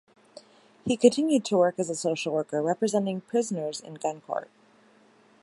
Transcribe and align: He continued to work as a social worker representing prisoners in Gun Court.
He 0.83 0.97
continued 0.97 1.45
to 1.45 1.57
work 1.59 1.77
as 1.77 1.87
a 1.91 1.95
social 1.95 2.33
worker 2.33 2.59
representing 2.59 3.21
prisoners 3.21 3.79
in 3.79 3.93
Gun 3.93 4.21
Court. 4.21 4.49